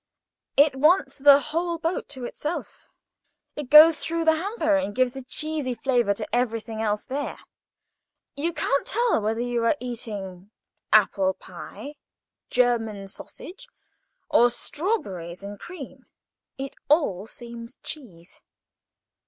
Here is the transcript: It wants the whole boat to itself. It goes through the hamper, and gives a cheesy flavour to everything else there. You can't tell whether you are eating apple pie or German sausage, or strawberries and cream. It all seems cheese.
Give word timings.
It 0.57 0.75
wants 0.75 1.19
the 1.19 1.39
whole 1.39 1.77
boat 1.77 2.09
to 2.09 2.25
itself. 2.25 2.89
It 3.55 3.69
goes 3.69 3.99
through 4.03 4.25
the 4.25 4.35
hamper, 4.35 4.75
and 4.75 4.95
gives 4.95 5.15
a 5.15 5.21
cheesy 5.21 5.75
flavour 5.75 6.15
to 6.15 6.35
everything 6.35 6.81
else 6.81 7.05
there. 7.05 7.37
You 8.35 8.51
can't 8.51 8.87
tell 8.87 9.21
whether 9.21 9.41
you 9.41 9.63
are 9.63 9.77
eating 9.79 10.49
apple 10.91 11.35
pie 11.35 11.89
or 11.89 11.93
German 12.49 13.09
sausage, 13.09 13.67
or 14.27 14.49
strawberries 14.49 15.43
and 15.43 15.59
cream. 15.59 16.07
It 16.57 16.75
all 16.89 17.27
seems 17.27 17.75
cheese. 17.83 18.41